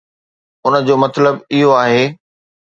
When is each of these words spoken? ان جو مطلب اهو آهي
ان 0.65 0.73
جو 0.87 0.95
مطلب 1.03 1.35
اهو 1.53 1.69
آهي 1.83 2.03